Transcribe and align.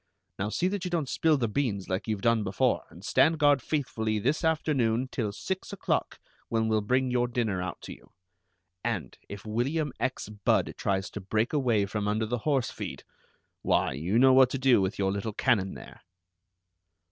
Now 0.39 0.49
see 0.49 0.67
that 0.67 0.83
you 0.83 0.89
don't 0.89 1.07
spill 1.07 1.37
the 1.37 1.47
beans, 1.47 1.87
like 1.87 2.07
you've 2.07 2.23
done 2.23 2.43
before, 2.43 2.85
and 2.89 3.05
stand 3.05 3.37
guard 3.37 3.61
faithfully 3.61 4.17
this 4.17 4.43
afternoon 4.43 5.09
till 5.11 5.31
six 5.31 5.71
o'clock, 5.71 6.19
when 6.49 6.67
we'll 6.67 6.81
bring 6.81 7.11
your 7.11 7.27
dinner 7.27 7.61
out 7.61 7.79
to 7.81 7.93
you, 7.93 8.11
and 8.83 9.15
if 9.29 9.45
William 9.45 9.93
X. 9.99 10.27
Budd 10.27 10.73
tries 10.75 11.11
to 11.11 11.21
break 11.21 11.53
away 11.53 11.85
from 11.85 12.07
under 12.07 12.25
the 12.25 12.39
horse 12.49 12.71
feed, 12.71 13.03
why, 13.61 13.91
you 13.93 14.17
know 14.17 14.33
what 14.33 14.49
to 14.49 14.57
do 14.57 14.81
with 14.81 14.97
your 14.97 15.11
little 15.11 15.33
cannon 15.33 15.75
there!" 15.75 16.01